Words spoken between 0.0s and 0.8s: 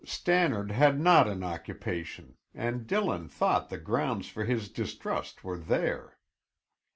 Stannard